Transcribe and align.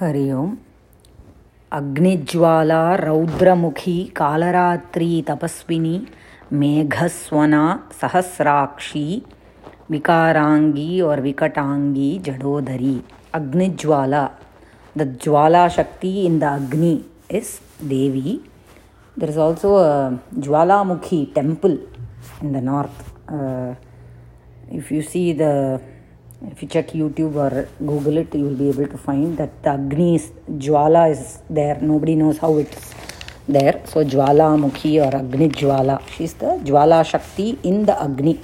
हरिओं 0.00 0.54
अग्निज्वाला, 1.72 2.94
रौद्रमुखी, 2.96 4.04
कालरात्री, 4.16 5.22
तपस्विनी, 5.22 6.06
मेघस्वना, 6.52 7.90
सहस्राक्षी, 8.00 9.22
विकारांगी 9.90 11.00
और 11.00 11.20
विकटांगी, 11.20 12.18
जडोदरी। 12.18 13.00
Agnijwala. 13.34 14.24
The 14.98 15.18
jwala 15.24 15.68
shakti 15.68 16.12
in 16.22 16.38
the 16.38 16.44
agni 16.44 17.04
is 17.30 17.52
devi. 17.84 18.40
There 19.18 19.30
is 19.30 19.38
also 19.38 19.76
Jwalamukhi 20.40 21.24
temple 21.34 21.78
in 22.44 22.52
the 22.52 22.64
north 22.64 22.96
if 24.72 24.94
you 24.94 25.02
see 25.02 25.32
the 25.40 25.42
if 26.52 26.62
you 26.62 26.68
check 26.68 26.88
youtube 27.00 27.34
or 27.44 27.68
google 27.90 28.16
it 28.22 28.34
you 28.34 28.44
will 28.44 28.60
be 28.64 28.68
able 28.68 28.88
to 28.94 28.98
find 29.08 29.36
that 29.40 29.52
the 29.64 29.70
agni 29.70 30.14
is 30.18 30.26
jwala 30.66 31.02
is 31.14 31.24
there 31.58 31.78
nobody 31.92 32.14
knows 32.14 32.38
how 32.44 32.52
it's 32.62 32.94
there 33.56 33.76
so 33.92 34.04
jwalamukhi 34.14 34.94
or 35.06 35.12
agni 35.22 35.48
jwala 35.60 35.96
she's 36.14 36.34
the 36.44 36.52
jwala 36.70 37.00
shakti 37.12 37.48
in 37.70 37.84
the 37.90 37.96
agni 38.06 38.34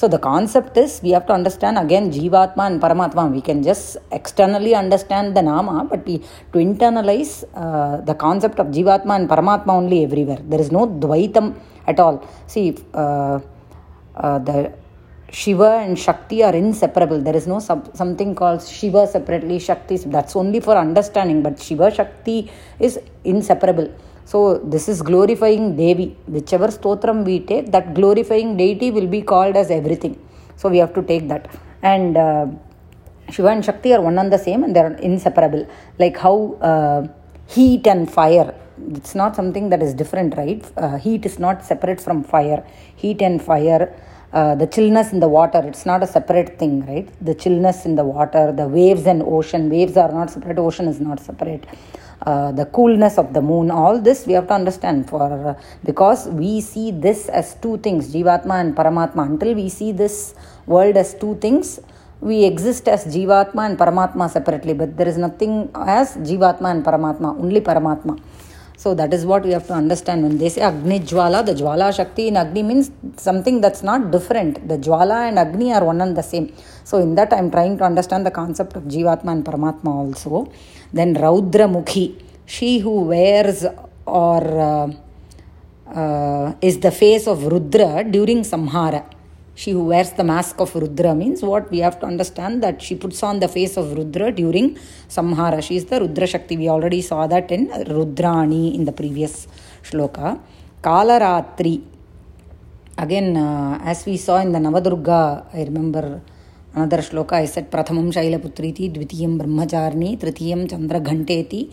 so 0.00 0.08
the 0.08 0.18
concept 0.18 0.76
is 0.76 1.00
we 1.04 1.10
have 1.16 1.26
to 1.28 1.32
understand 1.32 1.78
again 1.78 2.10
Jivatma 2.10 2.66
and 2.66 2.80
Paramatma. 2.82 3.32
We 3.32 3.40
can 3.40 3.62
just 3.62 3.96
externally 4.10 4.74
understand 4.74 5.36
the 5.36 5.42
Nama, 5.42 5.86
but 5.88 6.04
we, 6.04 6.18
to 6.18 6.58
internalize 6.58 7.44
uh, 7.54 8.00
the 8.00 8.14
concept 8.14 8.58
of 8.58 8.66
Jivatma 8.66 9.14
and 9.18 9.28
Paramatma 9.28 9.68
only 9.68 10.02
everywhere. 10.02 10.40
There 10.42 10.60
is 10.60 10.72
no 10.72 10.86
Dvaitam 10.88 11.54
at 11.86 12.00
all. 12.00 12.28
See, 12.48 12.76
uh, 12.92 13.38
uh, 14.16 14.38
the 14.40 14.72
Shiva 15.40 15.70
and 15.84 15.98
Shakti 15.98 16.38
are 16.44 16.54
inseparable. 16.54 17.20
There 17.20 17.36
is 17.40 17.46
no 17.52 17.58
sub- 17.58 17.90
something 18.00 18.30
called 18.40 18.62
Shiva 18.62 19.02
separately, 19.14 19.58
Shakti. 19.58 19.96
That's 20.16 20.36
only 20.36 20.60
for 20.60 20.76
understanding, 20.86 21.42
but 21.42 21.60
Shiva 21.60 21.88
Shakti 21.92 22.36
is 22.78 23.00
inseparable. 23.24 23.88
So 24.24 24.58
this 24.58 24.88
is 24.88 25.02
glorifying 25.02 25.76
Devi. 25.76 26.16
Whichever 26.28 26.68
stotram 26.68 27.24
we 27.24 27.40
take, 27.40 27.72
that 27.72 27.94
glorifying 27.94 28.56
deity 28.56 28.92
will 28.92 29.08
be 29.08 29.22
called 29.22 29.56
as 29.56 29.70
everything. 29.72 30.14
So 30.56 30.68
we 30.68 30.78
have 30.78 30.94
to 30.94 31.02
take 31.02 31.26
that. 31.28 31.50
And 31.82 32.16
uh, 32.16 32.46
Shiva 33.28 33.48
and 33.48 33.64
Shakti 33.64 33.92
are 33.92 34.00
one 34.00 34.18
and 34.18 34.32
the 34.32 34.38
same 34.38 34.62
and 34.62 34.74
they 34.76 34.80
are 34.80 34.94
inseparable. 35.10 35.66
Like 35.98 36.16
how 36.16 36.36
uh, 36.60 37.08
heat 37.48 37.88
and 37.88 38.10
fire, 38.10 38.54
it's 38.92 39.16
not 39.16 39.34
something 39.34 39.68
that 39.70 39.82
is 39.82 39.94
different, 39.94 40.36
right? 40.36 40.64
Uh, 40.76 40.96
heat 40.96 41.26
is 41.26 41.40
not 41.40 41.64
separate 41.64 42.00
from 42.00 42.22
fire. 42.22 42.64
Heat 42.94 43.20
and 43.20 43.42
fire. 43.42 43.92
Uh, 44.38 44.54
the 44.60 44.66
chillness 44.74 45.12
in 45.14 45.20
the 45.24 45.28
water 45.28 45.60
it's 45.70 45.86
not 45.90 46.02
a 46.02 46.08
separate 46.14 46.58
thing 46.60 46.72
right? 46.86 47.08
The 47.28 47.34
chillness 47.42 47.84
in 47.88 47.94
the 47.94 48.06
water 48.14 48.44
the 48.60 48.66
waves 48.66 49.06
and 49.12 49.22
ocean 49.22 49.64
waves 49.74 49.96
are 49.96 50.10
not 50.18 50.28
separate 50.36 50.58
ocean 50.58 50.88
is 50.88 50.98
not 51.08 51.20
separate. 51.20 51.64
Uh, 52.30 52.50
the 52.50 52.66
coolness 52.76 53.16
of 53.22 53.32
the 53.36 53.40
moon 53.50 53.70
all 53.70 53.96
this 54.08 54.26
we 54.26 54.32
have 54.32 54.48
to 54.48 54.54
understand 54.54 55.08
for 55.08 55.22
uh, 55.22 55.54
because 55.84 56.26
we 56.40 56.60
see 56.60 56.90
this 57.06 57.28
as 57.28 57.54
two 57.62 57.76
things 57.78 58.12
jivatma 58.12 58.56
and 58.62 58.74
paramatma. 58.74 59.22
Until 59.24 59.54
we 59.54 59.68
see 59.68 59.92
this 59.92 60.34
world 60.66 60.96
as 60.96 61.14
two 61.14 61.36
things 61.36 61.78
we 62.20 62.44
exist 62.44 62.88
as 62.88 63.04
jivatma 63.14 63.62
and 63.68 63.78
paramatma 63.78 64.28
separately 64.28 64.74
but 64.74 64.96
there 64.96 65.10
is 65.14 65.18
nothing 65.26 65.54
as 65.98 66.16
jivatma 66.28 66.70
and 66.74 66.84
paramatma 66.84 67.30
only 67.44 67.60
paramatma 67.60 68.14
so 68.76 68.92
that 68.94 69.14
is 69.14 69.24
what 69.24 69.44
we 69.44 69.52
have 69.52 69.66
to 69.68 69.72
understand 69.72 70.22
when 70.24 70.36
they 70.38 70.48
say 70.48 70.60
Agni 70.62 71.00
Jwala, 71.00 71.46
the 71.46 71.54
Jwala 71.54 71.94
Shakti 71.94 72.28
in 72.28 72.36
Agni 72.36 72.62
means 72.62 72.90
something 73.16 73.60
that's 73.60 73.82
not 73.82 74.10
different. 74.10 74.66
The 74.66 74.78
Jwala 74.78 75.28
and 75.28 75.38
Agni 75.38 75.72
are 75.72 75.84
one 75.84 76.00
and 76.00 76.16
the 76.16 76.22
same. 76.22 76.52
So 76.82 76.98
in 76.98 77.14
that 77.14 77.32
I'm 77.32 77.50
trying 77.50 77.78
to 77.78 77.84
understand 77.84 78.26
the 78.26 78.32
concept 78.32 78.74
of 78.76 78.82
Jivatma 78.84 79.30
and 79.30 79.44
Paramatma 79.44 79.86
also. 79.88 80.52
Then 80.92 81.14
Raudra 81.14 81.68
Mukhi, 81.70 82.20
she 82.46 82.78
who 82.80 83.02
wears 83.02 83.64
or 84.06 84.60
uh, 84.60 84.92
uh, 85.94 86.54
is 86.60 86.80
the 86.80 86.90
face 86.90 87.26
of 87.28 87.44
Rudra 87.44 88.04
during 88.04 88.42
Samhara. 88.42 89.13
She 89.56 89.70
who 89.70 89.84
wears 89.84 90.10
the 90.12 90.24
mask 90.24 90.60
of 90.60 90.74
Rudra 90.74 91.14
means 91.14 91.40
what 91.42 91.70
we 91.70 91.78
have 91.78 92.00
to 92.00 92.06
understand 92.06 92.62
that 92.64 92.82
she 92.82 92.96
puts 92.96 93.22
on 93.22 93.38
the 93.38 93.46
face 93.46 93.76
of 93.76 93.96
Rudra 93.96 94.32
during 94.32 94.76
Samhara. 95.08 95.62
She 95.62 95.76
is 95.76 95.84
the 95.84 96.00
Rudra 96.00 96.26
Shakti. 96.26 96.56
We 96.56 96.68
already 96.68 97.02
saw 97.02 97.28
that 97.28 97.52
in 97.52 97.68
Rudrani 97.68 98.74
in 98.74 98.84
the 98.84 98.92
previous 98.92 99.46
shloka. 99.82 100.40
Kalaratri. 100.82 101.82
Again, 102.98 103.36
uh, 103.36 103.78
as 103.84 104.04
we 104.06 104.16
saw 104.16 104.38
in 104.38 104.50
the 104.50 104.58
Navadurga, 104.58 105.46
I 105.54 105.62
remember 105.62 106.20
another 106.74 106.98
shloka, 106.98 107.34
I 107.34 107.44
said 107.44 107.70
Prathamam 107.70 108.12
Shailaputriti, 108.12 108.92
Dvitiyam 108.92 109.38
Brahmacharni, 109.38 110.18
Tritiyam 110.18 110.68
Chandra 110.68 111.00
Ghanteti. 111.00 111.72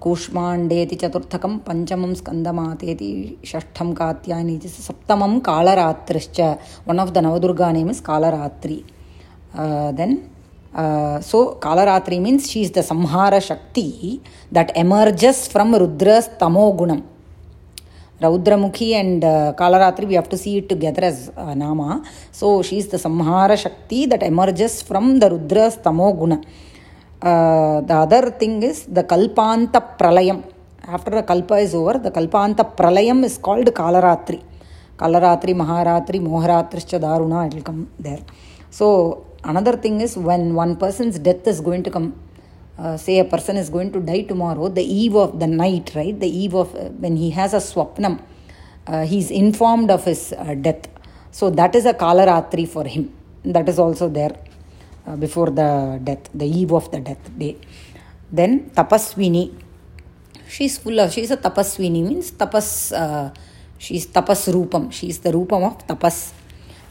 కూష్మాండేతి 0.00 0.96
చతుర్థకం 1.02 1.52
పంచమం 1.58 2.14
స్కందమాతేతి 2.14 3.08
షష్ఠం 3.44 3.88
కాత్యాయనీతి 3.94 4.68
సప్తమం 4.68 5.32
కాళరాత్రిశ్చ 5.38 6.40
one 6.88 7.00
of 7.00 7.12
the 7.12 7.18
Navadurga 7.18 7.68
name 7.70 7.90
is 7.90 8.02
Kalaratri 8.02 8.76
then 9.92 10.16
so 11.20 11.38
Kalaratri 11.64 12.16
means 12.18 12.48
she 12.50 12.60
is 12.60 12.74
the 12.78 12.82
samhara 12.84 13.34
shakti 13.38 13.86
that 14.52 14.72
emerges 14.78 15.42
from 15.50 15.72
Rudra's 15.74 16.28
tamo 16.40 16.66
gunam 16.72 17.00
Raudramukhi 18.22 18.88
and 18.94 19.24
Kalaratri 19.60 20.06
we 20.06 20.16
have 20.16 20.28
to 20.30 20.36
see 20.36 20.50
it 20.50 20.68
together 20.70 21.04
as 21.04 21.20
nama 21.54 21.90
so 22.34 22.48
she 22.62 22.76
is 22.76 22.88
the 22.94 22.98
samhara 22.98 23.54
shakti 23.54 24.06
that 24.06 24.24
emerges 24.24 24.78
from 24.84 25.10
the 25.20 25.24
Rudra's 25.24 25.76
tamo 25.84 26.08
guna 26.12 26.34
Uh, 27.20 27.80
the 27.80 27.94
other 27.94 28.30
thing 28.30 28.62
is 28.62 28.86
the 28.86 29.02
Kalpanta 29.02 29.98
Pralayam. 29.98 30.44
After 30.86 31.10
the 31.10 31.22
Kalpa 31.24 31.56
is 31.56 31.74
over, 31.74 31.98
the 31.98 32.12
Kalpanta 32.12 32.76
Pralayam 32.76 33.24
is 33.24 33.38
called 33.38 33.66
Kalaratri. 33.66 34.40
Kalaratri, 34.96 35.52
Maharatri, 35.54 36.20
Moharatrischa 36.20 37.00
Daruna, 37.00 37.48
it 37.48 37.54
will 37.54 37.62
come 37.62 37.90
there. 37.98 38.20
So, 38.70 39.26
another 39.42 39.76
thing 39.76 40.00
is 40.00 40.16
when 40.16 40.54
one 40.54 40.76
person's 40.76 41.18
death 41.18 41.46
is 41.46 41.60
going 41.60 41.82
to 41.84 41.90
come, 41.90 42.14
uh, 42.78 42.96
say 42.96 43.18
a 43.18 43.24
person 43.24 43.56
is 43.56 43.68
going 43.68 43.92
to 43.92 44.00
die 44.00 44.22
tomorrow, 44.22 44.68
the 44.68 44.82
eve 44.82 45.16
of 45.16 45.40
the 45.40 45.46
night, 45.48 45.92
right? 45.96 46.18
The 46.18 46.28
eve 46.28 46.54
of 46.54 46.74
uh, 46.74 46.90
when 46.90 47.16
he 47.16 47.30
has 47.30 47.52
a 47.52 47.58
swapnam, 47.58 48.20
uh, 48.86 49.04
he's 49.04 49.32
informed 49.32 49.90
of 49.90 50.04
his 50.04 50.34
death. 50.60 50.88
So, 51.32 51.50
that 51.50 51.74
is 51.74 51.84
a 51.84 51.94
Kalaratri 51.94 52.68
for 52.68 52.84
him. 52.84 53.12
That 53.44 53.68
is 53.68 53.78
also 53.78 54.08
there. 54.08 54.36
Uh, 55.06 55.16
before 55.16 55.50
the 55.50 55.98
death, 56.04 56.28
the 56.34 56.44
eve 56.44 56.72
of 56.72 56.90
the 56.90 57.00
death 57.00 57.38
day. 57.38 57.56
Then 58.30 58.70
Tapaswini. 58.70 59.54
She's 60.48 60.78
full 60.78 60.98
of, 61.00 61.12
she's 61.12 61.30
a 61.30 61.36
Tapaswini, 61.36 62.06
means 62.06 62.32
Tapas, 62.32 62.92
uh, 62.92 63.30
she's 63.78 64.06
Tapas 64.06 64.52
Rupam. 64.52 64.92
She's 64.92 65.18
the 65.18 65.30
Rupam 65.30 65.64
of 65.66 65.86
Tapas. 65.86 66.32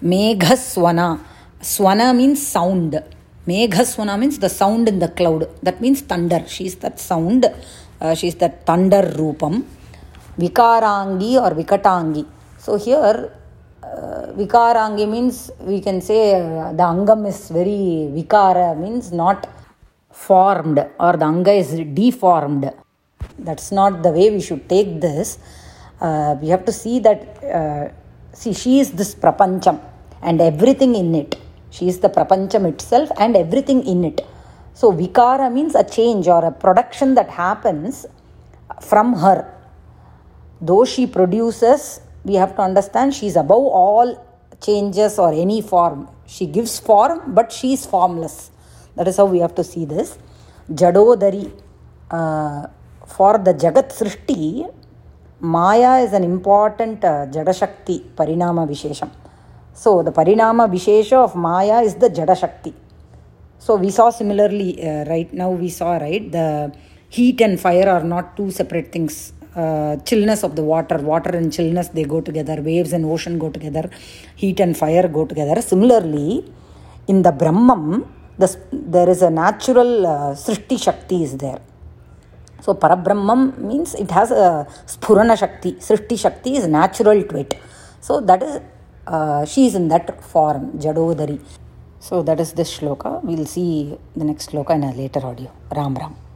Meghaswana. 0.03 1.19
Swana 1.61 2.15
means 2.15 2.45
sound. 2.45 3.03
Meghaswana 3.47 4.17
means 4.19 4.39
the 4.39 4.49
sound 4.49 4.87
in 4.87 4.99
the 4.99 5.07
cloud. 5.09 5.49
That 5.63 5.81
means 5.81 6.01
thunder. 6.01 6.43
She's 6.47 6.75
that 6.75 6.99
sound. 6.99 7.45
Uh, 7.99 8.13
she's 8.13 8.35
that 8.35 8.65
thunder 8.65 9.01
Rupam. 9.01 9.63
Vikarangi 10.37 11.41
or 11.41 11.55
Vikatangi. 11.55 12.25
So 12.59 12.77
here 12.77 13.31
vikarangi 14.39 15.05
means 15.13 15.51
we 15.69 15.81
can 15.81 15.99
say 15.99 16.21
uh, 16.35 16.71
the 16.79 16.85
angam 16.93 17.21
is 17.31 17.39
very 17.49 17.81
vikara 18.15 18.67
means 18.83 19.11
not 19.11 19.39
formed 20.11 20.79
or 20.99 21.13
the 21.21 21.25
anga 21.25 21.53
is 21.63 21.71
deformed. 21.99 22.65
That's 23.39 23.71
not 23.71 24.03
the 24.03 24.11
way 24.17 24.29
we 24.29 24.41
should 24.47 24.69
take 24.69 25.01
this. 25.01 25.39
Uh, 25.99 26.35
we 26.41 26.49
have 26.49 26.65
to 26.65 26.71
see 26.71 26.99
that 26.99 27.19
uh, 27.59 27.85
see 28.39 28.53
she 28.53 28.79
is 28.79 28.91
this 28.91 29.15
prapancham 29.15 29.79
and 30.21 30.39
everything 30.39 30.93
in 30.95 31.15
it. 31.15 31.35
She 31.71 31.87
is 31.87 31.99
the 31.99 32.09
prapancham 32.09 32.65
itself 32.71 33.09
and 33.17 33.35
everything 33.35 33.85
in 33.93 34.05
it. 34.05 34.21
So 34.75 34.91
vikara 34.91 35.51
means 35.51 35.73
a 35.73 35.83
change 35.83 36.27
or 36.27 36.45
a 36.45 36.51
production 36.51 37.15
that 37.15 37.29
happens 37.29 38.05
from 38.81 39.13
her. 39.13 39.39
Though 40.61 40.85
she 40.85 41.07
produces 41.07 42.01
we 42.23 42.35
have 42.35 42.55
to 42.57 42.61
understand 42.61 43.15
she 43.15 43.27
is 43.31 43.35
above 43.35 43.65
all 43.81 44.26
changes 44.61 45.19
or 45.19 45.31
any 45.33 45.61
form. 45.61 46.09
She 46.25 46.45
gives 46.45 46.79
form, 46.79 47.33
but 47.33 47.51
she 47.51 47.73
is 47.73 47.85
formless. 47.85 48.51
That 48.95 49.07
is 49.07 49.17
how 49.17 49.25
we 49.25 49.39
have 49.39 49.55
to 49.55 49.63
see 49.63 49.85
this. 49.85 50.17
Jadodari. 50.69 51.51
Uh, 52.09 52.67
for 53.07 53.37
the 53.37 53.53
Jagat 53.53 53.89
Srishti, 53.97 54.71
Maya 55.39 56.03
is 56.03 56.13
an 56.13 56.23
important 56.23 57.03
uh, 57.03 57.25
Jadashakti, 57.27 58.03
Parinama 58.15 58.67
Vishesham. 58.67 59.09
So 59.73 60.03
the 60.03 60.11
Parinama 60.11 60.69
Vishesha 60.69 61.13
of 61.13 61.35
Maya 61.35 61.81
is 61.81 61.95
the 61.95 62.09
Jadashakti. 62.09 62.73
So 63.59 63.75
we 63.75 63.89
saw 63.91 64.09
similarly, 64.09 64.81
uh, 64.83 65.05
right 65.05 65.31
now 65.33 65.51
we 65.51 65.69
saw, 65.69 65.97
right, 65.97 66.31
the 66.31 66.73
heat 67.09 67.39
and 67.41 67.59
fire 67.59 67.87
are 67.87 68.03
not 68.03 68.35
two 68.35 68.51
separate 68.51 68.91
things 68.91 69.33
uh, 69.63 69.93
chillness 70.09 70.41
of 70.47 70.53
the 70.59 70.65
water 70.73 70.99
water 71.11 71.31
and 71.39 71.51
chillness 71.57 71.89
they 71.97 72.05
go 72.15 72.19
together 72.29 72.57
waves 72.69 72.93
and 72.97 73.05
ocean 73.15 73.35
go 73.45 73.49
together 73.57 73.85
heat 74.41 74.59
and 74.65 74.75
fire 74.83 75.07
go 75.17 75.25
together 75.31 75.57
similarly 75.71 76.29
in 77.13 77.19
the 77.27 77.33
brahman 77.41 77.83
the, 78.37 78.49
there 78.71 79.09
is 79.09 79.21
a 79.21 79.29
natural 79.29 80.05
uh, 80.05 80.35
Srishti 80.35 80.81
Shakti 80.81 81.23
is 81.23 81.37
there. 81.37 81.59
So 82.61 82.73
Parabrahmam 82.73 83.57
means 83.57 83.95
it 83.95 84.11
has 84.11 84.31
a 84.31 84.67
Spurana 84.85 85.37
Shakti. 85.37 85.73
Srishti 85.73 86.19
Shakti 86.19 86.55
is 86.57 86.67
natural 86.67 87.23
to 87.23 87.37
it. 87.37 87.59
So 88.01 88.21
that 88.21 88.43
is, 88.43 88.61
uh, 89.07 89.45
she 89.45 89.67
is 89.67 89.75
in 89.75 89.87
that 89.89 90.23
form, 90.23 90.73
Jadodari. 90.77 91.39
So 91.99 92.21
that 92.23 92.39
is 92.39 92.53
this 92.53 92.77
shloka. 92.77 93.23
We'll 93.23 93.45
see 93.45 93.97
the 94.15 94.23
next 94.23 94.51
shloka 94.51 94.75
in 94.75 94.83
a 94.83 94.93
later 94.93 95.25
audio. 95.25 95.51
Ram 95.75 95.95
Ram. 95.95 96.26